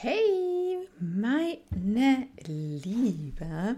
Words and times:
Hey, 0.00 0.88
meine 1.00 2.28
Liebe. 2.46 3.74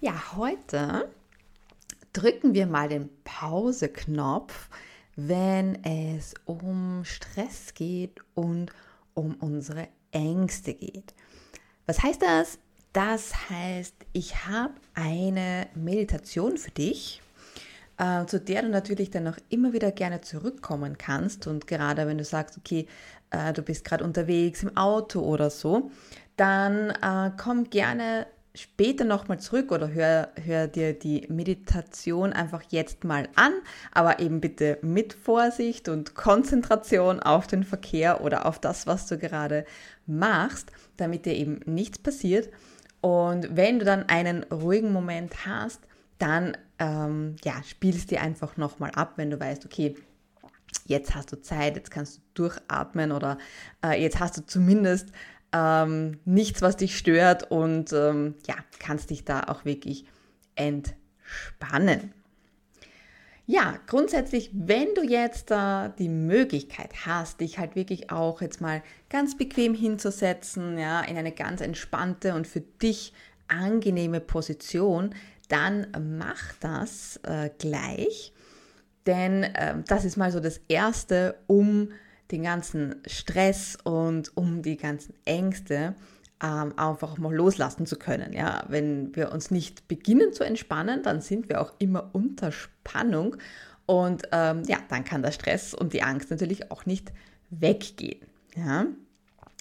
Ja, 0.00 0.34
heute 0.34 1.08
drücken 2.12 2.52
wir 2.52 2.66
mal 2.66 2.88
den 2.88 3.08
Pause-Knopf, 3.22 4.68
wenn 5.14 5.84
es 5.84 6.34
um 6.46 7.04
Stress 7.04 7.74
geht 7.74 8.18
und 8.34 8.72
um 9.14 9.36
unsere 9.36 9.86
Ängste 10.10 10.74
geht. 10.74 11.14
Was 11.86 12.02
heißt 12.02 12.22
das? 12.22 12.58
Das 12.92 13.48
heißt, 13.48 13.94
ich 14.12 14.46
habe 14.46 14.74
eine 14.94 15.68
Meditation 15.76 16.58
für 16.58 16.72
dich, 16.72 17.22
äh, 17.98 18.26
zu 18.26 18.40
der 18.40 18.62
du 18.62 18.68
natürlich 18.68 19.10
dann 19.10 19.28
auch 19.28 19.38
immer 19.48 19.72
wieder 19.72 19.90
gerne 19.92 20.20
zurückkommen 20.20 20.98
kannst. 20.98 21.46
Und 21.46 21.66
gerade 21.66 22.06
wenn 22.06 22.18
du 22.18 22.24
sagst, 22.24 22.58
okay, 22.58 22.86
äh, 23.30 23.52
du 23.52 23.62
bist 23.62 23.84
gerade 23.84 24.04
unterwegs 24.04 24.62
im 24.62 24.76
Auto 24.76 25.20
oder 25.20 25.50
so, 25.50 25.90
dann 26.36 26.90
äh, 26.90 27.30
komm 27.36 27.70
gerne 27.70 28.26
später 28.56 29.04
nochmal 29.04 29.38
zurück 29.38 29.70
oder 29.70 29.92
hör, 29.92 30.30
hör 30.42 30.66
dir 30.66 30.94
die 30.94 31.26
Meditation 31.28 32.32
einfach 32.32 32.62
jetzt 32.70 33.04
mal 33.04 33.28
an, 33.34 33.52
aber 33.92 34.18
eben 34.18 34.40
bitte 34.40 34.78
mit 34.82 35.12
Vorsicht 35.12 35.88
und 35.88 36.14
Konzentration 36.14 37.20
auf 37.20 37.46
den 37.46 37.64
Verkehr 37.64 38.22
oder 38.22 38.46
auf 38.46 38.58
das, 38.58 38.86
was 38.86 39.06
du 39.06 39.18
gerade 39.18 39.66
machst, 40.06 40.72
damit 40.96 41.26
dir 41.26 41.34
eben 41.34 41.60
nichts 41.66 41.98
passiert. 41.98 42.48
Und 43.02 43.54
wenn 43.54 43.78
du 43.78 43.84
dann 43.84 44.08
einen 44.08 44.42
ruhigen 44.44 44.92
Moment 44.92 45.46
hast, 45.46 45.80
dann 46.18 46.56
ähm, 46.78 47.36
ja, 47.44 47.62
spielst 47.62 48.10
dir 48.10 48.20
einfach 48.20 48.56
nochmal 48.56 48.90
ab, 48.92 49.14
wenn 49.16 49.30
du 49.30 49.40
weißt, 49.40 49.64
okay, 49.64 49.94
jetzt 50.84 51.14
hast 51.14 51.32
du 51.32 51.40
Zeit, 51.40 51.76
jetzt 51.76 51.90
kannst 51.90 52.18
du 52.18 52.20
durchatmen 52.34 53.12
oder 53.12 53.38
äh, 53.84 54.00
jetzt 54.00 54.20
hast 54.20 54.36
du 54.36 54.46
zumindest 54.46 55.08
ähm, 55.52 56.18
nichts, 56.24 56.62
was 56.62 56.76
dich 56.76 56.96
stört 56.96 57.50
und 57.50 57.92
ähm, 57.92 58.34
ja, 58.46 58.56
kannst 58.78 59.10
dich 59.10 59.24
da 59.24 59.44
auch 59.44 59.64
wirklich 59.64 60.04
entspannen. 60.54 62.12
Ja, 63.48 63.78
grundsätzlich, 63.86 64.50
wenn 64.52 64.92
du 64.96 65.04
jetzt 65.04 65.52
äh, 65.52 65.90
die 66.00 66.08
Möglichkeit 66.08 67.06
hast, 67.06 67.40
dich 67.40 67.58
halt 67.58 67.76
wirklich 67.76 68.10
auch 68.10 68.40
jetzt 68.40 68.60
mal 68.60 68.82
ganz 69.08 69.36
bequem 69.38 69.72
hinzusetzen, 69.72 70.76
ja, 70.78 71.00
in 71.02 71.16
eine 71.16 71.30
ganz 71.30 71.60
entspannte 71.60 72.34
und 72.34 72.48
für 72.48 72.60
dich 72.60 73.12
angenehme 73.46 74.20
Position, 74.20 75.14
dann 75.48 75.86
mach 76.18 76.52
das 76.60 77.20
äh, 77.22 77.50
gleich. 77.58 78.32
Denn 79.06 79.44
äh, 79.44 79.82
das 79.86 80.04
ist 80.04 80.16
mal 80.16 80.32
so 80.32 80.40
das 80.40 80.60
Erste, 80.68 81.36
um 81.46 81.90
den 82.30 82.42
ganzen 82.42 82.96
Stress 83.06 83.78
und 83.84 84.36
um 84.36 84.62
die 84.62 84.76
ganzen 84.76 85.14
Ängste 85.24 85.94
ähm, 86.42 86.74
einfach 86.76 87.16
mal 87.18 87.34
loslassen 87.34 87.86
zu 87.86 87.96
können. 87.96 88.32
Ja, 88.32 88.64
wenn 88.68 89.14
wir 89.14 89.32
uns 89.32 89.50
nicht 89.50 89.88
beginnen 89.88 90.32
zu 90.32 90.44
entspannen, 90.44 91.02
dann 91.02 91.20
sind 91.20 91.48
wir 91.48 91.60
auch 91.60 91.72
immer 91.78 92.10
unter 92.12 92.52
Spannung 92.52 93.36
und 93.86 94.24
ähm, 94.32 94.64
ja, 94.66 94.78
dann 94.88 95.04
kann 95.04 95.22
der 95.22 95.30
Stress 95.30 95.72
und 95.72 95.92
die 95.92 96.02
Angst 96.02 96.30
natürlich 96.30 96.70
auch 96.70 96.84
nicht 96.86 97.12
weggehen. 97.50 98.26
Ja, 98.56 98.86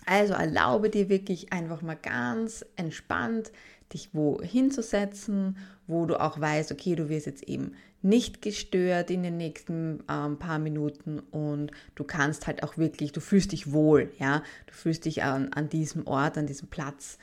also 0.06 0.34
erlaube 0.34 0.90
dir 0.90 1.10
wirklich 1.10 1.54
einfach 1.54 1.82
mal 1.82 1.96
ganz 1.96 2.66
entspannt 2.76 3.52
dich 3.96 4.10
wo 4.14 4.42
hinzusetzen, 4.42 5.58
wo 5.88 6.06
du 6.06 6.20
auch 6.20 6.40
weißt, 6.40 6.72
okay, 6.72 6.96
du 6.96 7.10
wirst 7.10 7.26
jetzt 7.26 7.44
eben 7.44 7.72
nicht 8.02 8.42
gestört 8.42 9.10
in 9.10 9.24
den 9.24 9.38
nächsten 9.38 10.04
ähm, 10.10 10.38
paar 10.38 10.60
Minuten 10.60 11.20
und 11.32 11.72
du 11.96 12.04
kannst 12.04 12.46
halt 12.46 12.62
auch 12.62 12.78
wirklich, 12.78 13.14
du 13.14 13.22
fühlst 13.22 13.54
dich 13.54 13.72
wohl, 13.72 14.12
ja, 14.20 14.44
du 14.68 14.74
fühlst 14.74 15.06
dich 15.06 15.24
an, 15.24 15.52
an 15.54 15.70
diesem 15.70 16.06
Ort, 16.06 16.38
an 16.38 16.46
diesem 16.46 16.68
Platz 16.68 17.18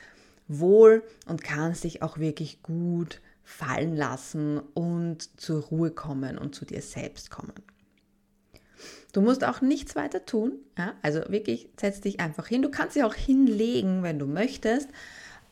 wohl 0.47 1.03
und 1.27 1.43
kannst 1.43 1.83
dich 1.83 2.01
auch 2.01 2.17
wirklich 2.17 2.63
gut 2.63 3.21
fallen 3.43 3.95
lassen 3.95 4.59
und 4.73 5.39
zur 5.39 5.63
Ruhe 5.63 5.91
kommen 5.91 6.37
und 6.37 6.55
zu 6.55 6.65
dir 6.65 6.81
selbst 6.81 7.29
kommen. 7.29 7.53
Du 9.13 9.21
musst 9.21 9.43
auch 9.45 9.61
nichts 9.61 9.95
weiter 9.95 10.25
tun. 10.25 10.53
Ja? 10.77 10.95
Also 11.01 11.21
wirklich, 11.29 11.69
setz 11.79 12.01
dich 12.01 12.19
einfach 12.19 12.47
hin. 12.47 12.61
Du 12.61 12.71
kannst 12.71 12.95
dich 12.95 13.03
auch 13.03 13.13
hinlegen, 13.13 14.01
wenn 14.01 14.17
du 14.17 14.25
möchtest 14.25 14.89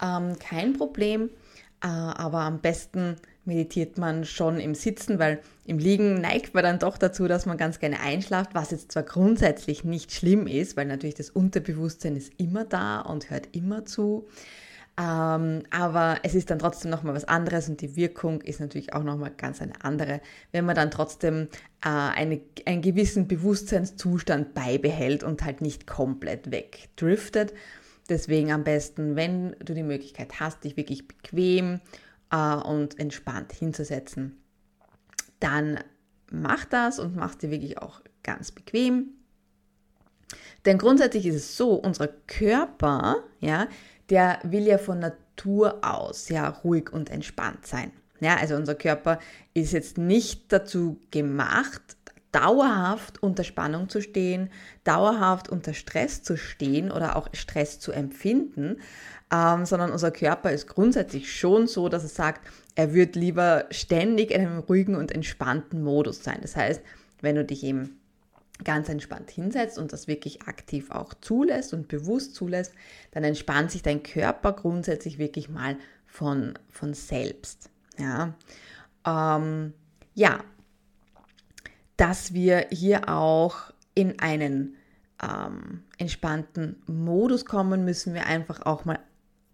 ähm, 0.02 0.38
kein 0.40 0.74
Problem. 0.74 1.30
Äh, 1.84 1.88
aber 1.88 2.42
am 2.42 2.60
besten 2.60 3.18
meditiert 3.46 3.98
man 3.98 4.24
schon 4.24 4.60
im 4.60 4.76
Sitzen, 4.76 5.18
weil 5.18 5.40
im 5.66 5.80
Liegen 5.80 6.22
neigt 6.22 6.54
man 6.54 6.64
dann 6.64 6.80
doch 6.80 6.98
dazu, 6.98 7.28
dass 7.28 7.46
man 7.46 7.58
ganz 7.58 7.80
gerne 7.80 8.00
einschlaft, 8.00 8.54
was 8.54 8.72
jetzt 8.72 8.92
zwar 8.92 9.04
grundsätzlich 9.04 9.84
nicht 9.84 10.12
schlimm 10.12 10.46
ist, 10.48 10.78
weil 10.78 10.86
natürlich 10.86 11.16
das 11.16 11.32
Unterbewusstsein 11.32 12.16
ist 12.16 12.34
immer 12.38 12.66
da 12.66 13.02
und 13.02 13.30
hört 13.30 13.50
immer 13.56 13.86
zu. 13.86 14.28
Ähm, 15.00 15.64
aber 15.72 16.18
es 16.24 16.36
ist 16.36 16.52
dann 16.52 16.60
trotzdem 16.60 16.92
nochmal 16.92 17.16
was 17.16 17.24
anderes 17.26 17.70
und 17.70 17.82
die 17.82 17.96
Wirkung 17.96 18.42
ist 18.42 18.60
natürlich 18.60 18.94
auch 18.94 19.04
nochmal 19.04 19.32
ganz 19.36 19.62
eine 19.62 19.74
andere, 19.84 20.22
wenn 20.52 20.66
man 20.66 20.76
dann 20.76 20.92
trotzdem 20.92 21.48
äh, 21.84 21.90
eine, 21.90 22.42
einen 22.66 22.82
gewissen 22.82 23.28
Bewusstseinszustand 23.28 24.54
beibehält 24.54 25.24
und 25.24 25.44
halt 25.44 25.62
nicht 25.62 25.88
komplett 25.88 26.52
wegdriftet. 26.52 27.54
Deswegen 28.10 28.52
am 28.52 28.64
besten, 28.64 29.16
wenn 29.16 29.56
du 29.60 29.74
die 29.74 29.84
Möglichkeit 29.84 30.40
hast, 30.40 30.64
dich 30.64 30.78
wirklich 30.78 31.08
bequem 31.08 31.80
äh, 32.32 32.56
und 32.56 33.00
entspannt 33.00 33.54
hinzusetzen, 33.54 34.42
dann 35.40 35.80
mach 36.32 36.66
das 36.66 37.00
und 37.00 37.16
mach 37.16 37.36
dir 37.36 37.52
wirklich 37.52 37.78
auch 37.78 38.02
ganz 38.24 38.52
bequem. 38.52 39.10
Denn 40.66 40.78
grundsätzlich 40.78 41.26
ist 41.26 41.36
es 41.36 41.58
so, 41.58 41.74
unser 41.74 42.08
Körper, 42.08 43.24
ja, 43.40 43.68
der 44.10 44.40
will 44.44 44.66
ja 44.68 44.78
von 44.78 45.00
Natur 45.00 45.80
aus 45.82 46.30
ja 46.30 46.48
ruhig 46.48 46.92
und 46.92 47.10
entspannt 47.10 47.66
sein. 47.66 47.92
Ja, 48.20 48.38
also 48.38 48.56
unser 48.56 48.76
Körper 48.76 49.20
ist 49.56 49.74
jetzt 49.74 49.98
nicht 49.98 50.52
dazu 50.54 51.00
gemacht, 51.10 51.98
dauerhaft 52.32 53.22
unter 53.22 53.44
Spannung 53.44 53.90
zu 53.90 54.02
stehen, 54.02 54.50
dauerhaft 54.84 55.50
unter 55.50 55.74
Stress 55.74 56.24
zu 56.24 56.38
stehen 56.38 56.92
oder 56.92 57.16
auch 57.16 57.28
Stress 57.34 57.80
zu 57.80 57.92
empfinden, 57.92 58.78
ähm, 59.32 59.66
sondern 59.66 59.92
unser 59.92 60.12
Körper 60.12 60.52
ist 60.52 60.68
grundsätzlich 60.68 61.34
schon 61.34 61.68
so, 61.68 61.90
dass 61.90 62.04
er 62.04 62.10
sagt, 62.10 62.48
er 62.76 62.94
wird 62.94 63.16
lieber 63.16 63.66
ständig 63.70 64.32
in 64.32 64.42
einem 64.42 64.60
ruhigen 64.60 64.96
und 64.96 65.12
entspannten 65.12 65.84
Modus 65.84 66.24
sein. 66.24 66.40
Das 66.42 66.56
heißt, 66.56 66.82
wenn 67.22 67.36
du 67.36 67.46
dich 67.46 67.64
eben 67.64 67.98
ganz 68.64 68.90
entspannt 68.90 69.32
hinsetzt 69.32 69.78
und 69.78 69.92
das 69.92 70.08
wirklich 70.08 70.44
aktiv 70.44 70.92
auch 70.92 71.14
zulässt 71.16 71.74
und 71.74 71.88
bewusst 71.88 72.36
zulässt, 72.36 72.74
dann 73.12 73.24
entspannt 73.24 73.72
sich 73.72 73.82
dein 73.82 74.04
Körper 74.04 74.54
grundsätzlich 74.54 75.18
wirklich 75.18 75.50
mal 75.50 75.78
von, 76.06 76.54
von 76.70 76.94
selbst. 76.94 77.70
Ja, 77.98 78.36
ähm, 79.06 79.74
ja 80.14 80.40
dass 82.02 82.34
wir 82.34 82.66
hier 82.72 83.10
auch 83.10 83.72
in 83.94 84.20
einen 84.20 84.76
ähm, 85.22 85.84
entspannten 86.00 86.82
Modus 86.88 87.46
kommen, 87.46 87.86
müssen 87.86 88.16
wir 88.16 88.26
einfach 88.26 88.66
auch 88.66 88.86
mal, 88.86 88.98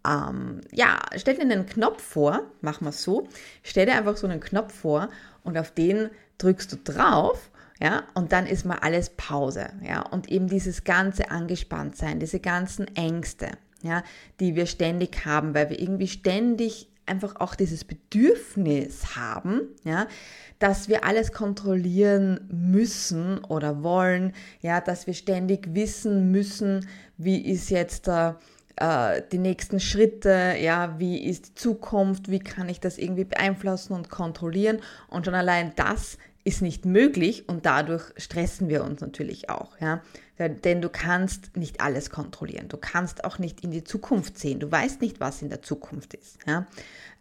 ähm, 0.06 0.62
ja, 0.72 0.98
stell 1.16 1.34
dir 1.34 1.42
einen 1.42 1.66
Knopf 1.66 2.02
vor, 2.02 2.40
mach 2.62 2.80
mal 2.80 2.92
so, 2.92 3.28
stell 3.62 3.84
dir 3.84 3.96
einfach 3.96 4.16
so 4.16 4.26
einen 4.26 4.40
Knopf 4.40 4.72
vor 4.72 5.10
und 5.44 5.58
auf 5.58 5.72
den 5.72 6.08
drückst 6.38 6.72
du 6.72 6.76
drauf, 6.82 7.50
ja, 7.82 8.04
und 8.14 8.32
dann 8.32 8.46
ist 8.46 8.64
mal 8.64 8.78
alles 8.78 9.10
Pause, 9.10 9.68
ja, 9.82 10.00
und 10.00 10.30
eben 10.30 10.48
dieses 10.48 10.84
ganze 10.84 11.30
Angespanntsein, 11.30 12.18
diese 12.18 12.40
ganzen 12.40 12.86
Ängste, 12.96 13.50
ja, 13.82 14.02
die 14.40 14.56
wir 14.56 14.64
ständig 14.64 15.26
haben, 15.26 15.52
weil 15.52 15.68
wir 15.68 15.78
irgendwie 15.78 16.08
ständig 16.08 16.87
einfach 17.08 17.36
auch 17.36 17.54
dieses 17.54 17.84
Bedürfnis 17.84 19.16
haben, 19.16 19.62
ja, 19.84 20.06
dass 20.58 20.88
wir 20.88 21.04
alles 21.04 21.32
kontrollieren 21.32 22.40
müssen 22.50 23.38
oder 23.44 23.82
wollen, 23.82 24.32
ja, 24.60 24.80
dass 24.80 25.06
wir 25.06 25.14
ständig 25.14 25.74
wissen 25.74 26.30
müssen, 26.30 26.86
wie 27.16 27.40
ist 27.40 27.70
jetzt 27.70 28.08
äh, 28.08 28.32
die 29.32 29.38
nächsten 29.38 29.80
Schritte, 29.80 30.54
ja, 30.60 30.98
wie 30.98 31.24
ist 31.24 31.48
die 31.48 31.54
Zukunft, 31.54 32.30
wie 32.30 32.38
kann 32.38 32.68
ich 32.68 32.80
das 32.80 32.98
irgendwie 32.98 33.24
beeinflussen 33.24 33.92
und 33.92 34.08
kontrollieren. 34.08 34.78
Und 35.08 35.24
schon 35.24 35.34
allein 35.34 35.72
das 35.76 36.18
ist 36.48 36.62
nicht 36.62 36.86
möglich 36.86 37.46
und 37.46 37.66
dadurch 37.66 38.04
stressen 38.16 38.70
wir 38.70 38.82
uns 38.82 39.02
natürlich 39.02 39.50
auch, 39.50 39.78
ja. 39.80 40.00
Denn 40.38 40.80
du 40.80 40.88
kannst 40.88 41.56
nicht 41.56 41.80
alles 41.80 42.10
kontrollieren. 42.10 42.68
Du 42.68 42.76
kannst 42.76 43.24
auch 43.24 43.38
nicht 43.38 43.64
in 43.64 43.72
die 43.72 43.82
Zukunft 43.82 44.38
sehen. 44.38 44.60
Du 44.60 44.70
weißt 44.70 45.00
nicht, 45.00 45.18
was 45.18 45.42
in 45.42 45.48
der 45.48 45.62
Zukunft 45.62 46.14
ist. 46.14 46.38
Ja? 46.46 46.68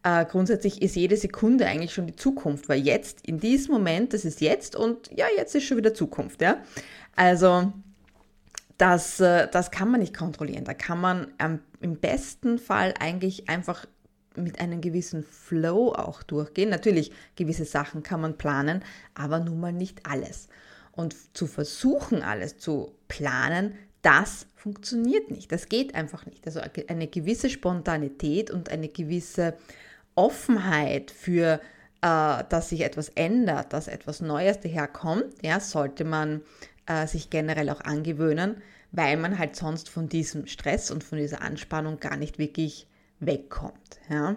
Äh, 0.04 0.24
grundsätzlich 0.26 0.84
ist 0.84 0.96
jede 0.96 1.18
Sekunde 1.18 1.66
eigentlich 1.66 1.94
schon 1.94 2.06
die 2.06 2.16
Zukunft, 2.16 2.70
weil 2.70 2.80
jetzt, 2.80 3.26
in 3.28 3.40
diesem 3.40 3.74
Moment, 3.74 4.14
das 4.14 4.24
ist 4.24 4.40
jetzt 4.40 4.76
und 4.76 5.10
ja, 5.18 5.26
jetzt 5.36 5.56
ist 5.56 5.64
schon 5.64 5.78
wieder 5.78 5.96
Zukunft. 5.96 6.44
Ja? 6.44 6.64
Also 7.16 7.74
das, 8.78 9.20
äh, 9.20 9.48
das 9.52 9.72
kann 9.72 9.90
man 9.90 10.00
nicht 10.00 10.16
kontrollieren. 10.16 10.64
Da 10.64 10.76
kann 10.76 11.02
man 11.02 11.34
ähm, 11.40 11.60
im 11.82 11.96
besten 11.96 12.60
Fall 12.60 12.94
eigentlich 13.00 13.50
einfach 13.50 13.88
mit 14.38 14.60
einem 14.60 14.82
gewissen 14.82 15.24
Flow 15.24 15.94
auch 15.94 16.24
durchgehen. 16.24 16.70
Natürlich, 16.70 17.12
gewisse 17.36 17.66
Sachen 17.66 18.04
kann 18.04 18.22
man 18.22 18.38
planen, 18.38 18.84
aber 19.14 19.40
nun 19.40 19.60
mal 19.60 19.74
nicht 19.74 20.06
alles. 20.06 20.48
Und 20.92 21.16
zu 21.36 21.48
versuchen, 21.48 22.24
alles 22.24 22.58
zu 22.58 22.94
planen, 23.08 23.76
das 24.02 24.48
funktioniert 24.56 25.32
nicht. 25.32 25.52
Das 25.52 25.70
geht 25.70 25.96
einfach 25.96 26.26
nicht. 26.26 26.46
Also 26.46 26.62
eine 26.88 27.08
gewisse 27.08 27.50
Spontanität 27.50 28.52
und 28.52 28.70
eine 28.70 28.88
gewisse 28.88 29.56
Offenheit 30.16 31.12
für, 31.12 31.62
äh, 32.02 32.44
dass 32.50 32.70
sich 32.70 32.82
etwas 32.82 33.10
ändert, 33.10 33.74
dass 33.74 33.88
etwas 33.88 34.22
Neues 34.22 34.60
daherkommt, 34.60 35.26
ja, 35.44 35.60
sollte 35.60 36.04
man 36.04 36.42
äh, 36.86 37.06
sich 37.06 37.30
generell 37.30 37.70
auch 37.70 37.82
angewöhnen, 37.82 38.62
weil 38.92 39.18
man 39.18 39.38
halt 39.38 39.56
sonst 39.56 39.90
von 39.90 40.10
diesem 40.10 40.48
Stress 40.48 40.90
und 40.90 41.04
von 41.04 41.18
dieser 41.18 41.42
Anspannung 41.42 42.00
gar 42.00 42.18
nicht 42.18 42.40
wirklich 42.40 42.88
wegkommt. 43.20 44.00
Ja. 44.10 44.36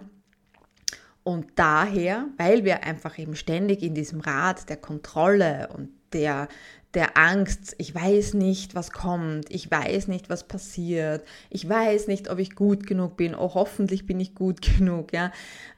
Und 1.23 1.47
daher, 1.55 2.27
weil 2.37 2.65
wir 2.65 2.83
einfach 2.83 3.19
eben 3.19 3.35
ständig 3.35 3.83
in 3.83 3.93
diesem 3.93 4.21
Rad 4.21 4.69
der 4.69 4.77
Kontrolle 4.77 5.69
und 5.75 5.89
der, 6.13 6.47
der 6.93 7.15
Angst, 7.15 7.75
ich 7.77 7.93
weiß 7.93 8.33
nicht, 8.33 8.75
was 8.75 8.91
kommt, 8.91 9.45
ich 9.49 9.69
weiß 9.69 10.07
nicht, 10.07 10.29
was 10.29 10.47
passiert, 10.47 11.25
ich 11.49 11.67
weiß 11.67 12.07
nicht, 12.07 12.29
ob 12.29 12.39
ich 12.39 12.55
gut 12.55 12.87
genug 12.87 13.17
bin, 13.17 13.35
oh, 13.35 13.53
hoffentlich 13.53 14.05
bin 14.05 14.19
ich 14.19 14.33
gut 14.33 14.61
genug, 14.77 15.13
ja. 15.13 15.31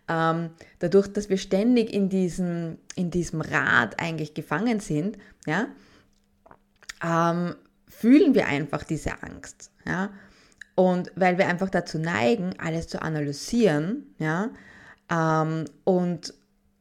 Ähm, 0.08 0.50
dadurch, 0.80 1.08
dass 1.08 1.30
wir 1.30 1.38
ständig 1.38 1.94
in 1.94 2.10
diesem, 2.10 2.78
in 2.96 3.12
diesem 3.12 3.42
Rad 3.42 4.00
eigentlich 4.00 4.34
gefangen 4.34 4.80
sind, 4.80 5.18
ja, 5.46 5.68
ähm, 7.04 7.56
fühlen 7.88 8.34
wir 8.34 8.48
einfach 8.48 8.84
diese 8.84 9.22
Angst, 9.22 9.72
ja. 9.86 10.10
Und 10.75 11.12
weil 11.16 11.38
wir 11.38 11.48
einfach 11.48 11.70
dazu 11.70 12.00
neigen, 12.00 12.54
alles 12.60 12.88
zu 12.88 13.02
analysieren, 13.02 14.16
ja, 14.18 14.50
ähm, 15.10 15.66
und 15.84 16.34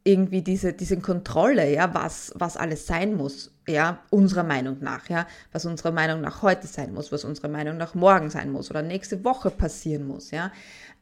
irgendwie 0.04 0.42
diese, 0.42 0.72
diese 0.72 0.98
Kontrolle, 0.98 1.72
ja, 1.72 1.94
was, 1.94 2.32
was 2.34 2.56
alles 2.56 2.86
sein 2.86 3.14
muss, 3.14 3.52
ja, 3.68 4.02
unserer 4.10 4.42
Meinung 4.42 4.78
nach, 4.80 5.08
ja, 5.08 5.26
was 5.52 5.64
unserer 5.64 5.92
Meinung 5.92 6.20
nach 6.20 6.42
heute 6.42 6.66
sein 6.66 6.92
muss, 6.92 7.12
was 7.12 7.24
unserer 7.24 7.48
Meinung 7.48 7.76
nach 7.76 7.94
morgen 7.94 8.30
sein 8.30 8.50
muss 8.50 8.70
oder 8.70 8.82
nächste 8.82 9.24
Woche 9.24 9.50
passieren 9.50 10.06
muss, 10.06 10.30
ja, 10.30 10.50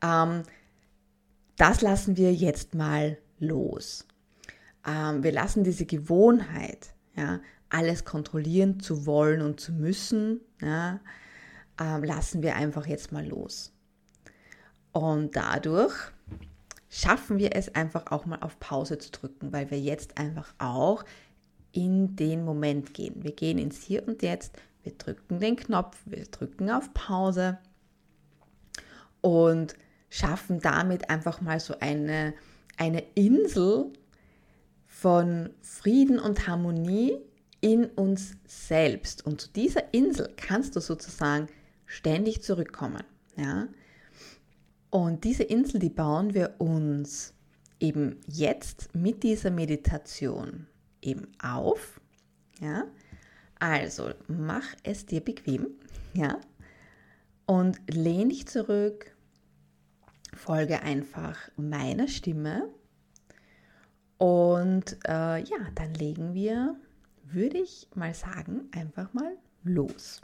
ähm, 0.02 0.42
das 1.56 1.80
lassen 1.80 2.16
wir 2.16 2.32
jetzt 2.32 2.74
mal 2.74 3.18
los. 3.38 4.06
Ähm, 4.86 5.22
wir 5.22 5.32
lassen 5.32 5.64
diese 5.64 5.86
Gewohnheit, 5.86 6.88
ja, 7.16 7.40
alles 7.70 8.04
kontrollieren 8.04 8.80
zu 8.80 9.06
wollen 9.06 9.40
und 9.40 9.60
zu 9.60 9.72
müssen, 9.72 10.40
ja, 10.60 11.00
ähm, 11.80 12.04
lassen 12.04 12.42
wir 12.42 12.54
einfach 12.54 12.86
jetzt 12.86 13.10
mal 13.10 13.26
los. 13.26 13.72
Und 14.92 15.34
dadurch 15.34 15.94
schaffen 16.88 17.38
wir 17.38 17.56
es 17.56 17.74
einfach 17.74 18.10
auch 18.12 18.26
mal 18.26 18.40
auf 18.40 18.60
Pause 18.60 18.98
zu 18.98 19.10
drücken, 19.10 19.52
weil 19.52 19.70
wir 19.70 19.80
jetzt 19.80 20.18
einfach 20.18 20.52
auch 20.58 21.04
in 21.72 22.16
den 22.16 22.44
Moment 22.44 22.94
gehen. 22.94 23.22
Wir 23.22 23.32
gehen 23.32 23.58
ins 23.58 23.82
Hier 23.82 24.06
und 24.06 24.22
Jetzt, 24.22 24.56
wir 24.82 24.92
drücken 24.92 25.40
den 25.40 25.56
Knopf, 25.56 25.96
wir 26.04 26.24
drücken 26.24 26.70
auf 26.70 26.92
Pause 26.92 27.58
und 29.20 29.74
schaffen 30.08 30.60
damit 30.60 31.08
einfach 31.08 31.40
mal 31.40 31.60
so 31.60 31.74
eine, 31.78 32.34
eine 32.76 33.04
Insel 33.14 33.92
von 34.86 35.50
Frieden 35.62 36.18
und 36.18 36.48
Harmonie 36.48 37.16
in 37.60 37.84
uns 37.86 38.32
selbst. 38.46 39.24
Und 39.24 39.40
zu 39.40 39.48
dieser 39.50 39.94
Insel 39.94 40.32
kannst 40.36 40.74
du 40.74 40.80
sozusagen 40.80 41.46
ständig 41.90 42.42
zurückkommen. 42.42 43.02
Ja? 43.36 43.68
Und 44.90 45.24
diese 45.24 45.42
Insel, 45.42 45.80
die 45.80 45.90
bauen 45.90 46.34
wir 46.34 46.54
uns 46.58 47.34
eben 47.80 48.20
jetzt 48.28 48.94
mit 48.94 49.24
dieser 49.24 49.50
Meditation 49.50 50.66
eben 51.02 51.26
auf. 51.42 52.00
Ja? 52.60 52.84
Also 53.58 54.12
mach 54.28 54.64
es 54.84 55.04
dir 55.04 55.20
bequem, 55.20 55.66
ja? 56.14 56.40
Und 57.46 57.80
lehn 57.92 58.28
dich 58.28 58.46
zurück, 58.46 59.16
folge 60.32 60.82
einfach 60.82 61.36
meiner 61.56 62.06
Stimme 62.06 62.68
und 64.18 64.96
äh, 65.08 65.42
ja, 65.42 65.58
dann 65.74 65.94
legen 65.94 66.34
wir, 66.34 66.76
würde 67.24 67.58
ich 67.58 67.88
mal 67.94 68.14
sagen, 68.14 68.68
einfach 68.70 69.12
mal 69.12 69.36
los. 69.64 70.20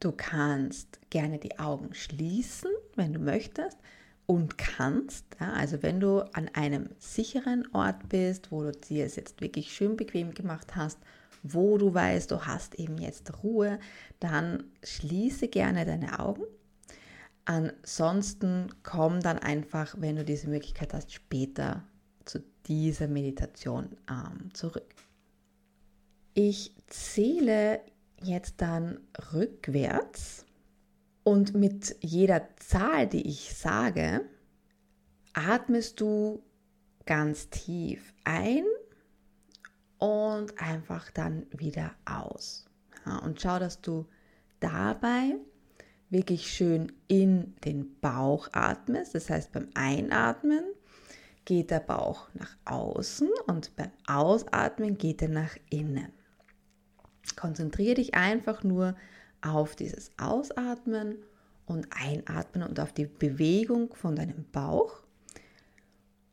Du 0.00 0.12
kannst 0.12 1.00
gerne 1.10 1.38
die 1.38 1.58
Augen 1.58 1.94
schließen, 1.94 2.70
wenn 2.94 3.12
du 3.12 3.18
möchtest 3.18 3.78
und 4.26 4.58
kannst, 4.58 5.24
ja, 5.40 5.52
also 5.52 5.82
wenn 5.82 6.00
du 6.00 6.20
an 6.34 6.50
einem 6.52 6.90
sicheren 6.98 7.66
Ort 7.72 8.08
bist, 8.08 8.50
wo 8.50 8.62
du 8.62 8.72
dir 8.72 9.06
es 9.06 9.16
jetzt 9.16 9.40
wirklich 9.40 9.72
schön 9.72 9.96
bequem 9.96 10.34
gemacht 10.34 10.76
hast, 10.76 10.98
wo 11.42 11.78
du 11.78 11.94
weißt, 11.94 12.30
du 12.30 12.44
hast 12.44 12.74
eben 12.74 12.98
jetzt 12.98 13.42
Ruhe, 13.42 13.78
dann 14.20 14.64
schließe 14.82 15.48
gerne 15.48 15.86
deine 15.86 16.18
Augen. 16.18 16.42
Ansonsten 17.44 18.68
komm 18.82 19.20
dann 19.20 19.38
einfach, 19.38 19.94
wenn 19.98 20.16
du 20.16 20.24
diese 20.24 20.48
Möglichkeit 20.48 20.92
hast, 20.92 21.12
später 21.12 21.84
zu 22.24 22.40
dieser 22.66 23.06
Meditation 23.06 23.90
ähm, 24.10 24.52
zurück. 24.52 24.94
Ich 26.34 26.74
zähle 26.88 27.80
jetzt 28.26 28.60
dann 28.60 29.00
rückwärts 29.32 30.44
und 31.24 31.54
mit 31.54 31.96
jeder 32.00 32.48
Zahl, 32.56 33.06
die 33.06 33.26
ich 33.28 33.54
sage, 33.54 34.22
atmest 35.32 36.00
du 36.00 36.42
ganz 37.04 37.50
tief 37.50 38.14
ein 38.24 38.64
und 39.98 40.60
einfach 40.60 41.10
dann 41.10 41.46
wieder 41.50 41.94
aus. 42.04 42.66
Ja, 43.04 43.18
und 43.18 43.40
schau, 43.40 43.58
dass 43.58 43.80
du 43.80 44.06
dabei 44.60 45.36
wirklich 46.10 46.50
schön 46.50 46.92
in 47.08 47.56
den 47.64 47.98
Bauch 48.00 48.48
atmest. 48.52 49.14
Das 49.14 49.30
heißt, 49.30 49.52
beim 49.52 49.68
Einatmen 49.74 50.64
geht 51.44 51.70
der 51.70 51.80
Bauch 51.80 52.28
nach 52.34 52.56
außen 52.64 53.30
und 53.46 53.74
beim 53.76 53.90
Ausatmen 54.06 54.98
geht 54.98 55.22
er 55.22 55.28
nach 55.28 55.56
innen. 55.70 56.12
Konzentriere 57.34 57.94
dich 57.94 58.14
einfach 58.14 58.62
nur 58.62 58.94
auf 59.42 59.74
dieses 59.74 60.10
Ausatmen 60.18 61.16
und 61.66 61.88
Einatmen 61.90 62.68
und 62.68 62.78
auf 62.78 62.92
die 62.92 63.06
Bewegung 63.06 63.94
von 63.94 64.14
deinem 64.14 64.44
Bauch. 64.52 65.02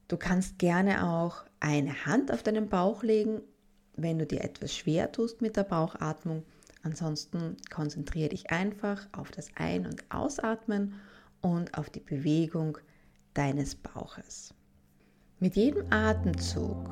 Du 0.08 0.18
kannst 0.18 0.60
gerne 0.60 1.08
auch 1.10 1.44
eine 1.60 2.06
Hand 2.06 2.32
auf 2.32 2.44
deinen 2.44 2.70
Bauch 2.70 3.04
legen, 3.04 3.42
wenn 3.96 4.20
du 4.20 4.26
dir 4.26 4.44
etwas 4.44 4.76
schwer 4.76 5.12
tust 5.12 5.42
mit 5.42 5.56
der 5.56 5.64
Bauchatmung. 5.64 6.44
Ansonsten 6.84 7.58
konzentriere 7.74 8.30
dich 8.30 8.52
einfach 8.52 9.08
auf 9.14 9.32
das 9.32 9.50
Ein- 9.56 9.86
und 9.86 10.04
Ausatmen 10.12 10.96
und 11.42 11.78
auf 11.78 11.90
die 11.90 12.02
Bewegung 12.02 12.78
deines 13.34 13.76
Bauches. 13.76 14.54
Mit 15.40 15.56
jedem 15.56 15.92
Atemzug 15.92 16.90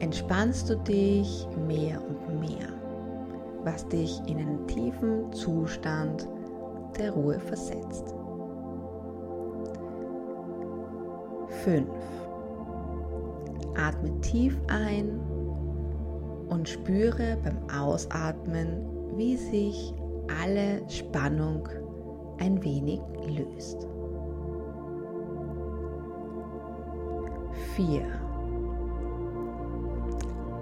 entspannst 0.00 0.70
du 0.70 0.76
dich 0.76 1.46
mehr 1.66 2.02
und 2.02 2.40
mehr 2.40 2.83
was 3.64 3.88
dich 3.88 4.20
in 4.26 4.38
einen 4.38 4.66
tiefen 4.66 5.32
Zustand 5.32 6.28
der 6.98 7.12
Ruhe 7.12 7.40
versetzt. 7.40 8.14
5. 11.64 11.88
Atme 13.76 14.20
tief 14.20 14.60
ein 14.68 15.18
und 16.48 16.68
spüre 16.68 17.38
beim 17.42 17.58
Ausatmen, 17.70 18.86
wie 19.16 19.36
sich 19.36 19.94
alle 20.42 20.82
Spannung 20.88 21.68
ein 22.38 22.62
wenig 22.62 23.00
löst. 23.26 23.88
4. 27.76 28.02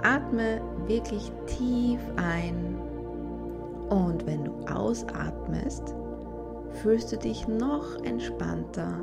Atme 0.02 0.61
wirklich 0.87 1.30
tief 1.47 2.00
ein 2.16 2.82
und 3.91 4.27
wenn 4.27 4.45
du 4.45 4.53
ausatmest, 4.73 5.95
fühlst 6.83 7.12
du 7.12 7.17
dich 7.17 7.47
noch 7.49 8.03
entspannter. 8.05 9.01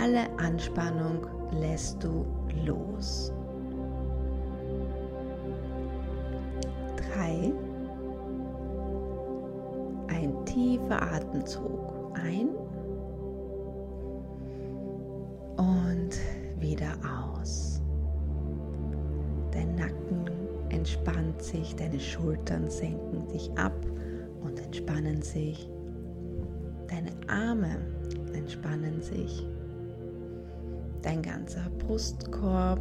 Alle 0.00 0.26
Anspannung 0.38 1.26
lässt 1.52 2.02
du 2.02 2.24
los. 2.64 3.32
3. 7.14 7.52
Ein 10.08 10.44
tiefer 10.44 11.02
Atemzug 11.02 11.96
ein 12.14 12.48
sich, 21.46 21.74
deine 21.76 22.00
Schultern 22.00 22.68
senken 22.68 23.28
sich 23.28 23.50
ab 23.56 23.74
und 24.42 24.60
entspannen 24.60 25.22
sich. 25.22 25.68
Deine 26.88 27.12
Arme 27.28 27.78
entspannen 28.34 29.00
sich. 29.00 29.46
Dein 31.02 31.22
ganzer 31.22 31.70
Brustkorb 31.78 32.80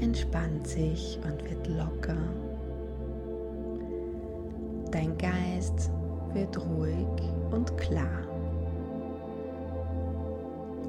entspannt 0.00 0.66
sich 0.66 1.18
und 1.24 1.42
wird 1.48 1.66
locker. 1.68 2.16
Dein 4.90 5.16
Geist 5.18 5.90
wird 6.32 6.58
ruhig 6.58 7.06
und 7.50 7.76
klar. 7.76 8.24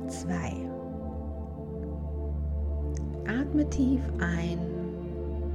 2. 0.07 0.71
Atme 3.27 3.69
tief 3.69 4.01
ein 4.19 4.70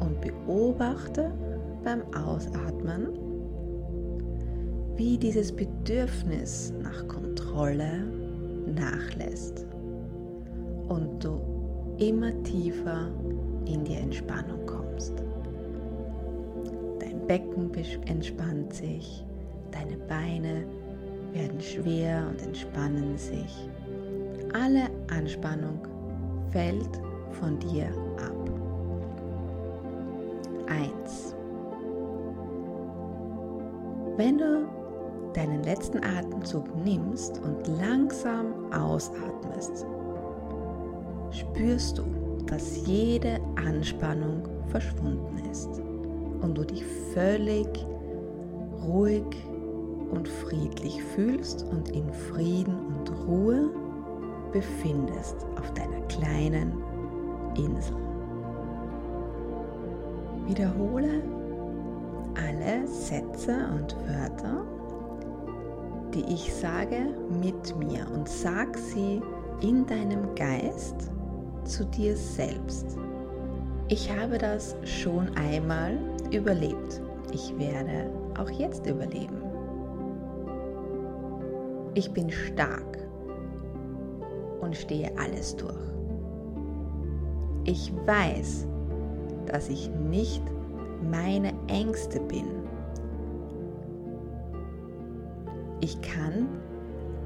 und 0.07 0.21
beobachte 0.21 1.33
beim 1.85 2.03
Ausatmen, 2.15 3.09
wie 4.97 5.19
dieses 5.19 5.55
Bedürfnis 5.55 6.73
nach 6.83 7.07
Kontrolle 7.09 8.05
nachlässt 8.67 9.67
und 10.89 11.23
du 11.23 11.41
immer 11.99 12.43
tiefer 12.45 13.11
in 13.67 13.85
die 13.85 13.95
Entspannung 13.95 14.65
kommst. 14.65 15.15
Dein 17.01 17.27
Becken 17.27 17.73
entspannt 18.07 18.73
sich, 18.73 19.25
deine 19.71 19.97
Beine 20.09 20.65
werden 21.33 21.61
schwer 21.61 22.27
und 22.31 22.41
entspannen 22.43 23.19
sich. 23.19 23.69
Alle 24.55 24.89
Anspannung 25.11 25.81
fällt 26.51 27.01
von 27.33 27.59
dir 27.59 27.91
Wenn 34.17 34.39
du 34.39 34.67
deinen 35.35 35.63
letzten 35.63 36.03
Atemzug 36.03 36.75
nimmst 36.75 37.39
und 37.43 37.67
langsam 37.79 38.73
ausatmest, 38.73 39.85
spürst 41.31 41.99
du, 41.99 42.05
dass 42.47 42.87
jede 42.87 43.39
Anspannung 43.57 44.43
verschwunden 44.69 45.43
ist 45.51 45.83
und 46.41 46.57
du 46.57 46.65
dich 46.65 46.83
völlig 47.13 47.69
ruhig 48.87 49.27
und 50.11 50.27
friedlich 50.27 51.03
fühlst 51.03 51.65
und 51.65 51.91
in 51.91 52.11
Frieden 52.13 52.75
und 52.87 53.13
Ruhe 53.27 53.71
befindest 54.53 55.45
auf 55.59 55.75
deiner 55.75 56.01
kleinen 56.07 56.73
Insel. 57.57 57.97
Wiederhole 60.47 61.23
alle 62.37 62.87
Sätze 62.87 63.57
und 63.75 63.97
Wörter, 64.09 64.65
die 66.15 66.25
ich 66.33 66.55
sage, 66.55 67.15
mit 67.43 67.77
mir 67.77 68.07
und 68.15 68.29
sag 68.29 68.77
sie 68.77 69.21
in 69.61 69.87
deinem 69.87 70.35
Geist 70.35 71.11
zu 71.65 71.85
dir 71.85 72.17
selbst. 72.17 72.97
Ich 73.89 74.11
habe 74.15 74.39
das 74.39 74.77
schon 74.85 75.29
einmal 75.37 75.99
überlebt. 76.31 77.01
Ich 77.33 77.57
werde 77.59 78.11
auch 78.39 78.51
jetzt 78.51 78.87
überleben. 78.87 79.43
Ich 81.95 82.11
bin 82.13 82.31
stark 82.31 82.99
und 84.61 84.77
stehe 84.77 85.11
alles 85.19 85.57
durch. 85.57 85.75
Ich 87.65 87.93
weiß, 88.07 88.67
dass 89.47 89.69
ich 89.69 89.89
nicht 89.91 90.43
meine 91.11 91.53
Ängste 91.69 92.21
bin. 92.21 92.47
Ich 95.81 96.01
kann 96.01 96.49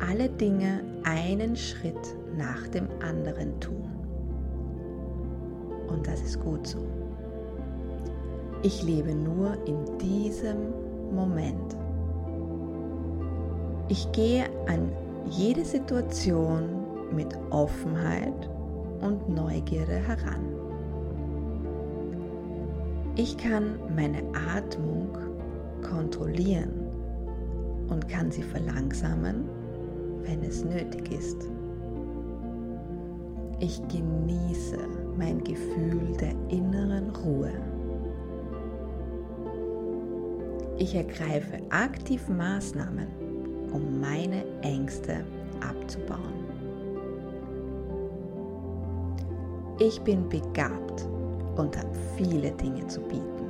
alle 0.00 0.28
Dinge 0.28 0.82
einen 1.04 1.56
Schritt 1.56 2.16
nach 2.37 2.66
dem 2.68 2.88
anderen 3.00 3.58
tun. 3.60 3.90
Und 5.88 6.06
das 6.06 6.20
ist 6.22 6.40
gut 6.40 6.66
so. 6.66 6.78
Ich 8.62 8.82
lebe 8.82 9.14
nur 9.14 9.54
in 9.66 9.99
diesem 9.99 10.58
Moment. 11.14 11.76
Ich 13.88 14.10
gehe 14.12 14.44
an 14.68 14.92
jede 15.26 15.64
Situation 15.64 16.68
mit 17.14 17.37
Offenheit 17.50 18.49
und 19.00 19.28
Neugierde 19.28 19.94
heran. 19.94 20.60
Ich 23.22 23.36
kann 23.36 23.78
meine 23.94 24.22
Atmung 24.56 25.10
kontrollieren 25.82 26.72
und 27.90 28.08
kann 28.08 28.30
sie 28.30 28.42
verlangsamen, 28.42 29.44
wenn 30.22 30.42
es 30.42 30.64
nötig 30.64 31.12
ist. 31.12 31.36
Ich 33.58 33.78
genieße 33.88 34.78
mein 35.18 35.44
Gefühl 35.44 36.16
der 36.18 36.32
inneren 36.48 37.10
Ruhe. 37.10 37.52
Ich 40.78 40.94
ergreife 40.94 41.58
aktiv 41.68 42.26
Maßnahmen, 42.26 43.06
um 43.70 44.00
meine 44.00 44.46
Ängste 44.62 45.26
abzubauen. 45.60 46.40
Ich 49.78 50.00
bin 50.00 50.26
begabt 50.26 51.06
und 51.57 51.76
habe 51.76 51.90
viele 52.16 52.50
Dinge 52.52 52.87
zu 52.87 53.00
bieten. 53.00 53.40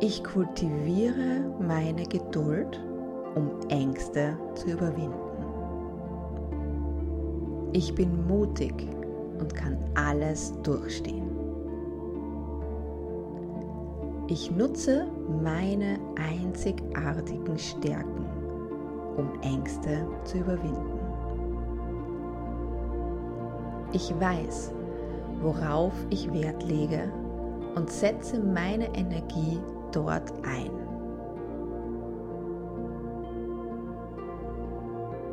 Ich 0.00 0.24
kultiviere 0.24 1.44
meine 1.60 2.04
Geduld, 2.04 2.80
um 3.36 3.50
Ängste 3.68 4.36
zu 4.54 4.70
überwinden. 4.70 5.12
Ich 7.72 7.94
bin 7.94 8.26
mutig 8.26 8.74
und 9.38 9.54
kann 9.54 9.78
alles 9.94 10.52
durchstehen. 10.62 11.30
Ich 14.26 14.50
nutze 14.50 15.06
meine 15.42 15.98
einzigartigen 16.16 17.58
Stärken, 17.58 18.26
um 19.16 19.28
Ängste 19.42 20.06
zu 20.24 20.38
überwinden. 20.38 20.91
Ich 23.94 24.18
weiß, 24.18 24.72
worauf 25.42 25.92
ich 26.08 26.32
Wert 26.32 26.62
lege 26.62 27.12
und 27.74 27.90
setze 27.90 28.40
meine 28.40 28.86
Energie 28.94 29.60
dort 29.92 30.32
ein. 30.44 30.70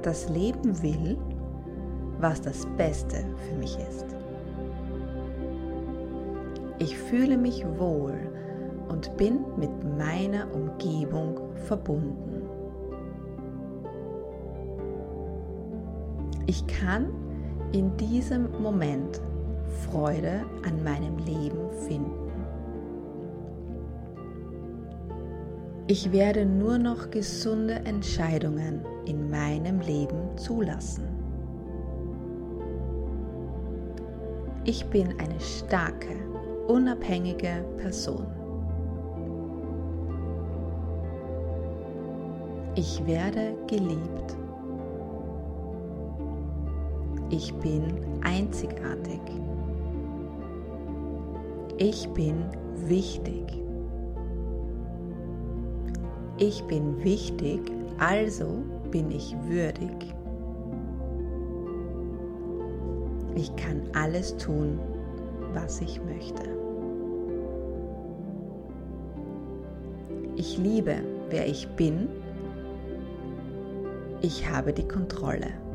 Das 0.01 0.29
Leben 0.29 0.81
will, 0.83 1.17
was 2.19 2.41
das 2.41 2.65
Beste 2.77 3.23
für 3.47 3.55
mich 3.55 3.77
ist. 3.77 4.05
Ich 6.79 6.97
fühle 6.97 7.37
mich 7.37 7.65
wohl 7.77 8.17
und 8.89 9.15
bin 9.15 9.39
mit 9.57 9.71
meiner 9.97 10.53
Umgebung 10.53 11.39
verbunden. 11.65 12.43
Ich 16.45 16.65
kann 16.67 17.07
in 17.71 17.95
diesem 17.97 18.49
Moment 18.61 19.21
Freude 19.85 20.45
an 20.65 20.83
meinem 20.83 21.17
Leben 21.19 21.69
finden. 21.87 22.29
Ich 25.87 26.11
werde 26.11 26.45
nur 26.45 26.77
noch 26.77 27.09
gesunde 27.09 27.73
Entscheidungen 27.85 28.85
in 29.05 29.29
meinem 29.29 29.79
Leben 29.79 30.37
zulassen. 30.37 31.07
Ich 34.65 34.85
bin 34.85 35.19
eine 35.19 35.39
starke, 35.39 36.15
unabhängige 36.67 37.65
Person. 37.77 38.27
Ich 42.75 43.03
werde 43.07 43.55
geliebt. 43.67 44.37
Ich 47.31 47.53
bin 47.55 47.83
einzigartig. 48.23 49.21
Ich 51.77 52.09
bin 52.09 52.45
wichtig. 52.87 53.45
Ich 56.37 56.63
bin 56.63 57.03
wichtig, 57.03 57.59
also 57.99 58.63
bin 58.89 59.11
ich 59.11 59.35
würdig. 59.47 59.91
Ich 63.35 63.55
kann 63.55 63.83
alles 63.93 64.35
tun, 64.37 64.79
was 65.53 65.81
ich 65.81 66.01
möchte. 66.03 66.43
Ich 70.35 70.57
liebe, 70.57 70.95
wer 71.29 71.47
ich 71.47 71.67
bin. 71.75 72.09
Ich 74.21 74.49
habe 74.49 74.73
die 74.73 74.87
Kontrolle. 74.87 75.68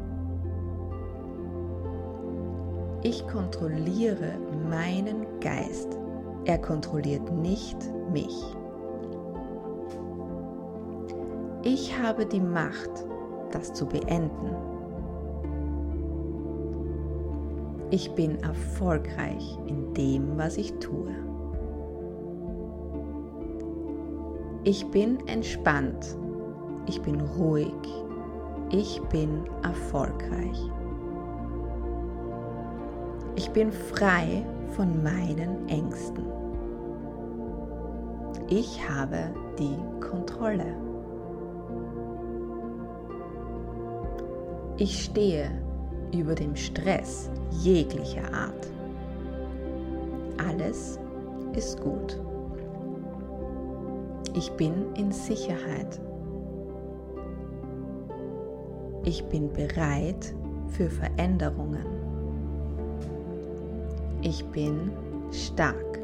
Ich 3.07 3.29
kontrolliere 3.29 4.33
meinen 4.71 5.27
Geist. 5.41 5.99
Er 6.47 6.57
kontrolliert 6.57 7.31
nicht 7.31 7.77
mich. 8.11 8.35
Ich 11.65 11.99
habe 11.99 12.25
die 12.25 12.41
Macht, 12.41 13.05
das 13.51 13.75
zu 13.75 13.85
beenden. 13.85 14.57
Ich 17.91 18.11
bin 18.13 18.43
erfolgreich 18.43 19.59
in 19.67 19.93
dem, 19.93 20.39
was 20.39 20.57
ich 20.57 20.73
tue. 20.79 21.15
Ich 24.65 24.83
bin 24.87 25.19
entspannt. 25.29 26.17
Ich 26.87 27.03
bin 27.03 27.21
ruhig. 27.21 27.71
Ich 28.71 28.99
bin 29.11 29.45
erfolgreich. 29.63 30.71
Ich 33.37 33.51
bin 33.51 33.73
frei 33.73 34.45
von 34.77 35.03
meinen 35.03 35.69
Ängsten. 35.69 36.25
Ich 38.49 38.89
habe 38.89 39.35
die 39.59 39.77
Kontrolle. 40.01 40.77
Ich 44.77 45.05
stehe 45.05 45.51
über 46.13 46.35
dem 46.35 46.55
Stress 46.55 47.31
jeglicher 47.63 48.33
Art. 48.33 48.69
Alles 50.49 50.99
ist 51.55 51.81
gut. 51.81 52.21
Ich 54.35 54.51
bin 54.53 54.93
in 54.95 55.11
Sicherheit. 55.13 56.01
Ich 59.05 59.25
bin 59.27 59.53
bereit 59.53 60.35
für 60.69 60.91
Veränderungen. 60.91 61.94
Ich 64.27 64.43
bin 64.47 64.91
stark. 65.31 66.01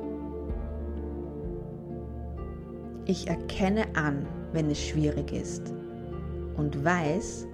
Ich 3.06 3.26
erkenne 3.26 3.86
an, 3.94 4.26
wenn 4.52 4.70
es 4.70 4.78
schwierig 4.78 5.32
ist 5.32 5.72
und 6.58 6.84
weiß, 6.84 7.46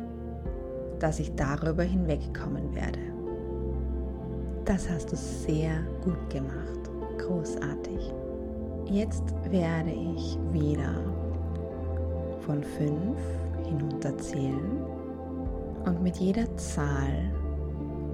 dass 0.99 1.21
ich 1.21 1.33
darüber 1.37 1.85
hinwegkommen 1.85 2.75
werde. 2.75 2.99
Das 4.65 4.91
hast 4.91 5.13
du 5.13 5.17
sehr 5.17 5.87
gut 6.03 6.31
gemacht. 6.31 6.91
Großartig. 7.19 8.13
Jetzt 8.87 9.23
werde 9.49 9.93
ich 9.93 10.37
wieder 10.51 11.01
von 12.41 12.65
fünf 12.65 13.21
hinunterzählen 13.65 14.85
und 15.85 16.03
mit 16.03 16.17
jeder 16.17 16.57
Zahl 16.57 17.31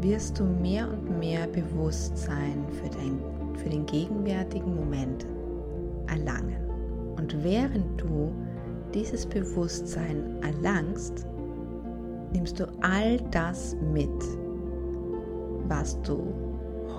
wirst 0.03 0.39
du 0.39 0.45
mehr 0.45 0.89
und 0.89 1.19
mehr 1.19 1.47
Bewusstsein 1.47 2.65
für, 2.71 2.91
dein, 2.91 3.21
für 3.57 3.69
den 3.69 3.87
gegenwärtigen 3.87 4.75
Moment 4.75 5.27
erlangen. 6.09 6.57
Und 7.17 7.43
während 7.45 8.01
du 8.01 8.33
dieses 8.93 9.25
Bewusstsein 9.25 10.43
erlangst, 10.43 11.27
nimmst 12.33 12.59
du 12.59 12.67
all 12.81 13.19
das 13.31 13.77
mit, 13.93 14.11
was 15.69 16.01
du 16.03 16.33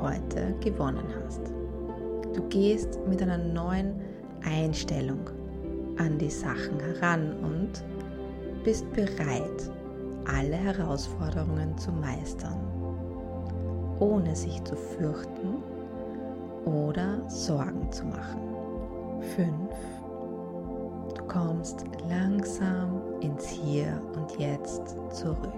heute 0.01 0.55
gewonnen 0.61 1.05
hast. 1.23 1.41
Du 2.33 2.41
gehst 2.49 2.99
mit 3.07 3.21
einer 3.21 3.37
neuen 3.37 3.93
Einstellung 4.43 5.29
an 5.97 6.17
die 6.17 6.29
Sachen 6.29 6.79
heran 6.79 7.33
und 7.43 7.83
bist 8.63 8.91
bereit, 8.93 9.71
alle 10.25 10.55
Herausforderungen 10.55 11.77
zu 11.77 11.91
meistern, 11.91 12.57
ohne 13.99 14.35
sich 14.35 14.63
zu 14.63 14.75
fürchten 14.75 15.63
oder 16.65 17.27
Sorgen 17.29 17.91
zu 17.91 18.05
machen. 18.05 18.41
5. 19.35 19.49
Du 21.15 21.23
kommst 21.25 21.85
langsam 22.09 23.01
ins 23.21 23.47
Hier 23.47 24.01
und 24.15 24.39
Jetzt 24.39 24.95
zurück. 25.11 25.49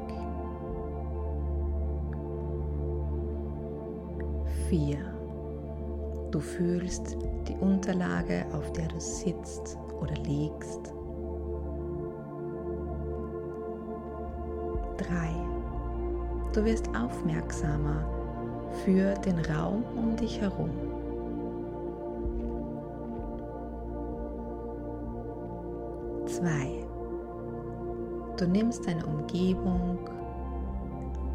4. 4.69 4.97
Du 6.31 6.39
fühlst 6.39 7.17
die 7.47 7.55
Unterlage, 7.57 8.45
auf 8.53 8.71
der 8.73 8.87
du 8.87 8.99
sitzt 8.99 9.77
oder 10.01 10.15
liegst. 10.23 10.93
3. 14.97 15.35
Du 16.53 16.65
wirst 16.65 16.89
aufmerksamer 16.95 18.14
für 18.83 19.13
den 19.15 19.39
Raum 19.39 19.83
um 19.95 20.15
dich 20.15 20.41
herum. 20.41 20.69
2. 26.25 26.85
Du 28.37 28.47
nimmst 28.47 28.85
deine 28.85 29.05
Umgebung 29.05 29.97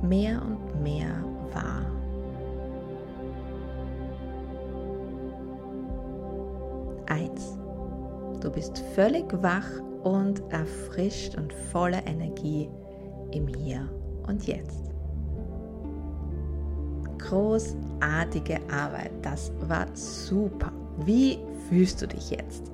mehr 0.02 0.42
und 0.42 0.82
mehr 0.82 1.24
wahr. 1.52 1.86
Eins. 7.06 7.56
Du 8.40 8.50
bist 8.50 8.78
völlig 8.94 9.24
wach 9.42 9.68
und 10.02 10.42
erfrischt 10.50 11.36
und 11.36 11.52
voller 11.52 12.06
Energie 12.06 12.70
im 13.32 13.46
Hier 13.46 13.88
und 14.26 14.46
Jetzt. 14.46 14.89
Großartige 17.30 18.58
Arbeit, 18.72 19.12
das 19.22 19.52
war 19.60 19.86
super. 19.94 20.72
Wie 21.04 21.38
fühlst 21.68 22.02
du 22.02 22.08
dich 22.08 22.30
jetzt? 22.30 22.72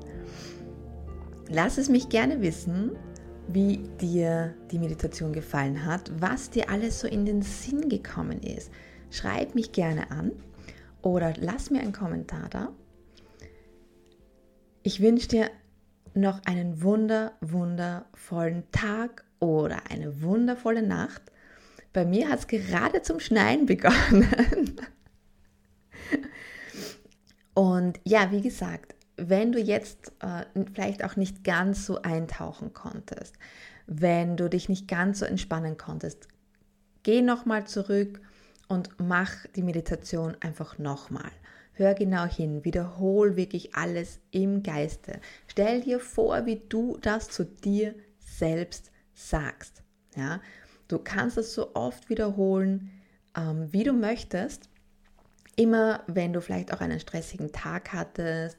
Lass 1.51 1.77
es 1.77 1.90
mich 1.90 2.09
gerne 2.09 2.40
wissen, 2.40 2.92
wie 3.49 3.77
dir 4.01 4.55
die 4.71 4.79
Meditation 4.79 5.35
gefallen 5.35 5.85
hat, 5.85 6.11
was 6.23 6.49
dir 6.49 6.71
alles 6.71 7.01
so 7.01 7.07
in 7.07 7.27
den 7.27 7.42
Sinn 7.42 7.90
gekommen 7.90 8.40
ist. 8.40 8.71
Schreib 9.11 9.55
mich 9.55 9.73
gerne 9.73 10.11
an 10.11 10.33
oder 11.03 11.35
lass 11.38 11.71
mir 11.71 11.81
einen 11.81 11.92
Kommentar 11.92 12.49
da. 12.49 12.73
Ich 14.83 15.03
wünsche 15.03 15.29
dir 15.29 15.51
noch 16.14 16.40
einen 16.47 16.81
wunder, 16.81 17.33
wundervollen 17.42 18.64
Tag 18.73 19.23
oder 19.38 19.90
eine 19.90 20.23
wundervolle 20.23 20.83
Nacht. 20.83 21.21
Bei 21.96 22.04
mir 22.04 22.28
hat 22.28 22.40
es 22.40 22.46
gerade 22.46 23.00
zum 23.00 23.20
Schneien 23.20 23.64
begonnen. 23.64 24.28
Und 27.54 27.98
ja, 28.04 28.30
wie 28.32 28.42
gesagt, 28.42 28.94
wenn 29.16 29.50
du 29.50 29.59
jetzt 29.59 30.12
äh, 30.20 30.44
vielleicht 30.74 31.02
auch 31.02 31.16
nicht 31.16 31.42
ganz 31.42 31.87
so 31.87 32.02
eintauchen 32.02 32.74
konntest, 32.74 33.37
wenn 33.87 34.37
du 34.37 34.50
dich 34.50 34.68
nicht 34.68 34.88
ganz 34.88 35.20
so 35.20 35.24
entspannen 35.24 35.78
konntest, 35.78 36.28
geh 37.02 37.22
nochmal 37.22 37.66
zurück 37.66 38.20
und 38.68 38.90
mach 38.98 39.46
die 39.56 39.62
Meditation 39.62 40.37
einfach 40.40 40.76
nochmal. 40.76 41.30
Hör 41.72 41.94
genau 41.94 42.26
hin, 42.26 42.62
wiederhol 42.62 43.37
wirklich 43.37 43.74
alles 43.74 44.20
im 44.32 44.62
Geiste. 44.62 45.18
Stell 45.46 45.80
dir 45.80 45.98
vor, 45.98 46.44
wie 46.44 46.61
du 46.68 46.98
das 47.00 47.30
zu 47.30 47.46
dir 47.46 47.94
selbst 48.18 48.92
sagst. 49.14 49.82
Ja? 50.14 50.42
Du 50.88 50.99
kannst 50.99 51.37
es 51.37 51.55
so 51.55 51.75
oft 51.75 52.09
wiederholen, 52.09 52.90
ähm, 53.37 53.72
wie 53.72 53.85
du 53.85 53.92
möchtest. 53.92 54.68
Immer 55.57 56.03
wenn 56.07 56.33
du 56.33 56.40
vielleicht 56.40 56.72
auch 56.72 56.81
einen 56.81 57.01
stressigen 57.01 57.53
Tag 57.53 57.92
hattest, 57.92 58.59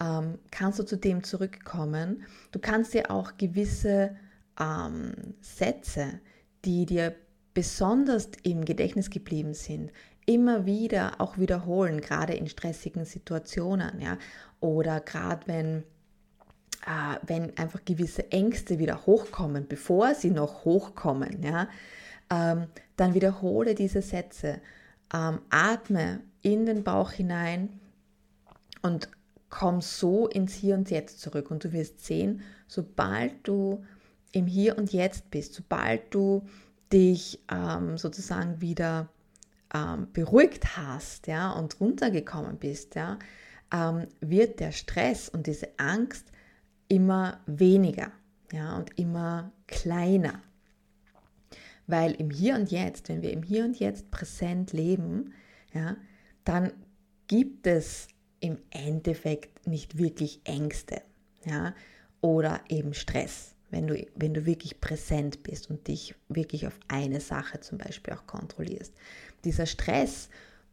ähm, 0.00 0.38
kannst 0.50 0.78
du 0.78 0.84
zu 0.84 0.96
dem 0.96 1.22
zurückkommen. 1.22 2.24
Du 2.52 2.58
kannst 2.58 2.94
dir 2.94 3.10
auch 3.10 3.36
gewisse 3.36 4.16
ähm, 4.58 5.12
Sätze, 5.40 6.20
die 6.64 6.86
dir 6.86 7.14
besonders 7.54 8.28
im 8.42 8.64
Gedächtnis 8.64 9.10
geblieben 9.10 9.54
sind, 9.54 9.92
immer 10.26 10.66
wieder 10.66 11.20
auch 11.20 11.38
wiederholen, 11.38 12.00
gerade 12.00 12.34
in 12.34 12.48
stressigen 12.48 13.04
Situationen, 13.04 14.00
ja, 14.00 14.18
oder 14.60 15.00
gerade 15.00 15.46
wenn 15.46 15.84
wenn 17.26 17.56
einfach 17.58 17.84
gewisse 17.84 18.32
Ängste 18.32 18.78
wieder 18.78 19.04
hochkommen, 19.06 19.68
bevor 19.68 20.14
sie 20.14 20.30
noch 20.30 20.64
hochkommen, 20.64 21.42
ja, 21.42 21.68
ähm, 22.30 22.68
dann 22.96 23.14
wiederhole 23.14 23.74
diese 23.74 24.02
Sätze, 24.02 24.60
ähm, 25.12 25.40
atme 25.50 26.20
in 26.42 26.64
den 26.64 26.84
Bauch 26.84 27.10
hinein 27.12 27.80
und 28.82 29.08
komm 29.50 29.80
so 29.80 30.28
ins 30.28 30.54
Hier 30.54 30.76
und 30.76 30.90
Jetzt 30.90 31.20
zurück. 31.20 31.50
Und 31.50 31.64
du 31.64 31.72
wirst 31.72 32.04
sehen, 32.04 32.42
sobald 32.66 33.32
du 33.42 33.84
im 34.32 34.46
Hier 34.46 34.78
und 34.78 34.92
Jetzt 34.92 35.30
bist, 35.30 35.54
sobald 35.54 36.14
du 36.14 36.46
dich 36.92 37.40
ähm, 37.52 37.98
sozusagen 37.98 38.60
wieder 38.60 39.08
beruhigt 40.12 40.76
hast, 40.76 41.28
ja, 41.28 41.52
und 41.52 41.78
runtergekommen 41.78 42.56
bist, 42.56 42.96
ja, 42.96 43.20
wird 44.20 44.58
der 44.58 44.72
Stress 44.72 45.28
und 45.28 45.46
diese 45.46 45.68
Angst 45.78 46.26
immer 46.90 47.40
weniger, 47.46 48.12
ja, 48.52 48.76
und 48.76 48.98
immer 48.98 49.52
kleiner. 49.66 50.42
Weil 51.86 52.12
im 52.12 52.30
Hier 52.30 52.56
und 52.56 52.70
Jetzt, 52.70 53.08
wenn 53.08 53.22
wir 53.22 53.32
im 53.32 53.42
Hier 53.42 53.64
und 53.64 53.78
Jetzt 53.78 54.10
präsent 54.10 54.72
leben, 54.72 55.32
ja, 55.72 55.96
dann 56.44 56.72
gibt 57.28 57.66
es 57.66 58.08
im 58.40 58.58
Endeffekt 58.70 59.66
nicht 59.66 59.98
wirklich 59.98 60.40
Ängste 60.44 61.02
ja, 61.44 61.74
oder 62.20 62.60
eben 62.68 62.92
Stress, 62.92 63.54
wenn 63.70 63.86
du, 63.86 64.04
wenn 64.16 64.34
du 64.34 64.46
wirklich 64.46 64.80
präsent 64.80 65.42
bist 65.44 65.70
und 65.70 65.86
dich 65.86 66.14
wirklich 66.28 66.66
auf 66.66 66.78
eine 66.88 67.20
Sache 67.20 67.60
zum 67.60 67.78
Beispiel 67.78 68.14
auch 68.14 68.26
kontrollierst. 68.26 68.92
Dieser 69.44 69.66
Stress 69.66 70.28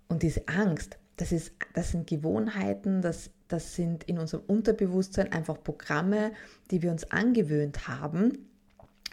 und 0.08 0.24
diese 0.24 0.48
Angst, 0.48 0.98
das, 1.18 1.32
ist, 1.32 1.54
das 1.74 1.92
sind 1.92 2.08
Gewohnheiten, 2.08 3.02
das 3.02 3.30
das 3.48 3.76
sind 3.76 4.04
in 4.06 4.18
unserem 4.20 4.44
Unterbewusstsein 4.48 5.32
einfach 5.32 5.62
Programme, 5.64 6.32
die 6.72 6.82
wir 6.82 6.92
uns 6.92 7.10
angewöhnt 7.12 7.88
haben 7.88 8.50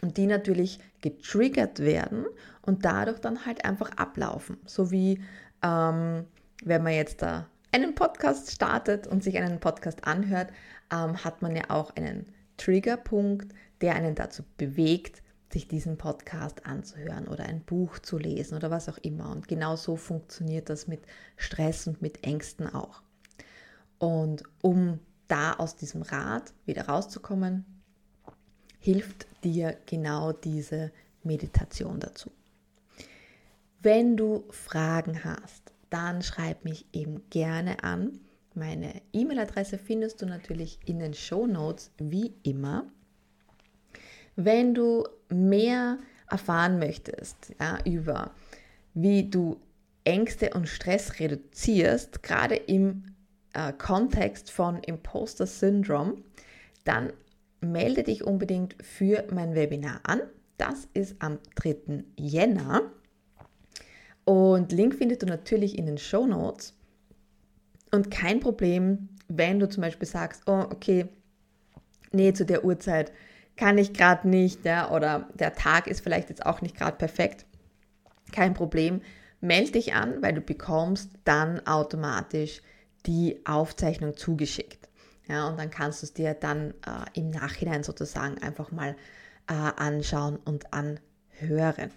und 0.03 0.17
die 0.17 0.27
natürlich 0.27 0.81
getriggert 1.01 1.79
werden 1.81 2.27
und 2.63 2.85
dadurch 2.85 3.21
dann 3.21 3.47
halt 3.47 3.65
einfach 3.65 3.91
ablaufen. 3.97 4.59
So 4.67 4.91
wie 4.91 5.21
ähm, 5.63 6.25
wenn 6.65 6.83
man 6.83 6.93
jetzt 6.93 7.23
da 7.23 7.49
einen 7.73 7.95
Podcast 7.95 8.51
startet 8.51 9.07
und 9.07 9.23
sich 9.23 9.39
einen 9.39 9.61
Podcast 9.61 10.07
anhört, 10.07 10.51
ähm, 10.93 11.25
hat 11.25 11.43
man 11.43 11.57
ja 11.57 11.71
auch 11.71 11.95
einen 11.97 12.27
Triggerpunkt, 12.57 13.53
der 13.81 13.95
einen 13.97 14.15
dazu 14.15 14.45
bewegt, 14.57 15.23
sich 15.53 15.69
diesen 15.69 15.99
Podcast 15.99 16.67
anzuhören 16.67 17.29
oder 17.29 17.45
ein 17.45 17.65
Buch 17.65 17.99
zu 17.99 18.19
lesen 18.19 18.57
oder 18.57 18.71
was 18.71 18.89
auch 18.89 18.99
immer. 18.99 19.31
Und 19.31 19.49
genau 19.49 19.77
so 19.77 19.97
funktioniert 19.97 20.69
das 20.69 20.89
mit 20.89 21.03
Stress 21.37 21.87
und 21.87 22.03
mit 22.03 22.25
Ängsten 22.25 22.73
auch. 22.73 23.03
Und 24.05 24.43
um 24.61 24.99
da 25.29 25.55
aus 25.55 25.77
diesem 25.77 26.03
Rad 26.03 26.53
wieder 26.67 26.89
rauszukommen, 26.89 27.65
hilft 28.79 29.27
dir 29.43 29.79
genau 29.87 30.33
diese 30.33 30.93
Meditation 31.23 32.01
dazu. 32.01 32.31
Wenn 33.81 34.19
du 34.19 34.45
Fragen 34.51 35.25
hast, 35.25 35.73
dann 35.89 36.21
schreib 36.21 36.67
mich 36.67 36.85
eben 36.93 37.23
gerne 37.31 37.83
an. 37.83 38.21
Meine 38.55 39.01
E-Mail-Adresse 39.15 39.79
findest 39.79 40.21
du 40.21 40.27
natürlich 40.27 40.81
in 40.85 40.99
den 40.99 41.15
Show 41.15 41.47
Notes 41.47 41.91
wie 41.97 42.35
immer. 42.43 42.85
Wenn 44.37 44.75
du 44.75 45.09
mehr 45.31 45.97
erfahren 46.29 46.79
möchtest 46.79 47.55
ja, 47.59 47.79
über 47.87 48.33
wie 48.93 49.31
du 49.31 49.63
Ängste 50.05 50.51
und 50.51 50.69
Stress 50.69 51.21
reduzierst, 51.21 52.23
gerade 52.23 52.57
im 52.57 53.14
äh, 53.55 53.73
Kontext 53.73 54.51
von 54.51 54.83
Imposter 54.83 55.47
Syndrome, 55.47 56.17
dann 56.85 57.13
melde 57.61 58.03
dich 58.03 58.25
unbedingt 58.25 58.77
für 58.83 59.25
mein 59.33 59.55
Webinar 59.55 60.01
an. 60.05 60.21
Das 60.59 60.89
ist 60.93 61.17
am 61.21 61.39
3. 61.57 62.05
Jänner. 62.17 62.83
Und 64.25 64.73
Link 64.73 64.95
findest 64.95 65.23
du 65.23 65.27
natürlich 65.27 65.79
in 65.79 65.87
den 65.87 65.99
Show 65.99 66.27
Notes. 66.27 66.75
Und 67.91 68.11
kein 68.11 68.41
Problem, 68.41 69.09
wenn 69.29 69.59
du 69.59 69.69
zum 69.69 69.83
Beispiel 69.83 70.09
sagst, 70.09 70.43
oh, 70.47 70.67
okay, 70.71 71.09
nee, 72.13 72.33
zu 72.33 72.45
der 72.45 72.65
Uhrzeit 72.65 73.13
kann 73.57 73.79
ich 73.79 73.93
gerade 73.93 74.29
nicht, 74.29 74.65
ja, 74.65 74.91
oder 74.91 75.29
der 75.35 75.55
Tag 75.55 75.87
ist 75.87 76.01
vielleicht 76.01 76.29
jetzt 76.29 76.45
auch 76.45 76.61
nicht 76.61 76.77
gerade 76.77 76.97
perfekt. 76.97 77.47
Kein 78.33 78.55
Problem, 78.55 79.01
melde 79.41 79.73
dich 79.73 79.95
an, 79.95 80.23
weil 80.23 80.35
du 80.35 80.41
bekommst 80.41 81.11
dann 81.25 81.65
automatisch 81.67 82.63
die 83.07 83.41
Aufzeichnung 83.45 84.17
zugeschickt. 84.17 84.89
Ja, 85.27 85.49
und 85.49 85.59
dann 85.59 85.71
kannst 85.71 86.03
du 86.03 86.07
es 86.07 86.13
dir 86.13 86.35
dann 86.35 86.71
äh, 86.87 87.05
im 87.15 87.31
Nachhinein 87.31 87.83
sozusagen 87.83 88.39
einfach 88.43 88.71
mal 88.71 88.95
äh, 89.49 89.53
anschauen 89.55 90.37
und 90.45 90.73
anhören. 90.73 91.91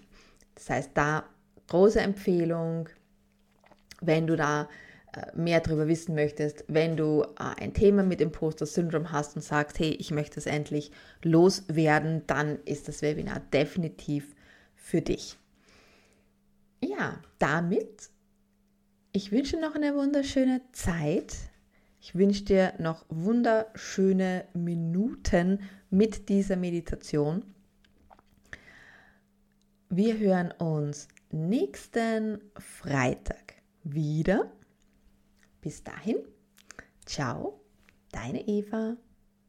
Das 0.54 0.70
heißt, 0.70 0.90
da 0.94 1.24
große 1.68 2.00
Empfehlung, 2.00 2.88
wenn 4.00 4.26
du 4.26 4.36
da 4.36 4.68
äh, 5.12 5.36
mehr 5.36 5.60
darüber 5.60 5.88
wissen 5.88 6.14
möchtest, 6.14 6.64
wenn 6.68 6.96
du 6.96 7.22
äh, 7.22 7.62
ein 7.62 7.74
Thema 7.74 8.02
mit 8.02 8.20
Imposter 8.20 8.66
Syndrome 8.66 9.12
hast 9.12 9.36
und 9.36 9.42
sagst, 9.42 9.78
hey, 9.78 9.90
ich 9.90 10.10
möchte 10.10 10.40
es 10.40 10.46
endlich 10.46 10.90
loswerden, 11.22 12.22
dann 12.26 12.58
ist 12.64 12.88
das 12.88 13.02
Webinar 13.02 13.40
definitiv 13.52 14.34
für 14.74 15.02
dich. 15.02 15.38
Ja, 16.82 17.20
damit 17.38 18.10
ich 19.18 19.32
wünsche 19.32 19.58
noch 19.58 19.74
eine 19.74 19.96
wunderschöne 19.96 20.60
Zeit. 20.70 21.36
Ich 22.00 22.14
wünsche 22.14 22.44
dir 22.44 22.74
noch 22.78 23.04
wunderschöne 23.08 24.44
Minuten 24.54 25.58
mit 25.90 26.28
dieser 26.28 26.54
Meditation. 26.54 27.42
Wir 29.88 30.16
hören 30.18 30.52
uns 30.52 31.08
nächsten 31.32 32.40
Freitag 32.58 33.54
wieder. 33.82 34.52
Bis 35.62 35.82
dahin, 35.82 36.18
ciao, 37.04 37.60
deine 38.12 38.46
Eva. 38.46 38.96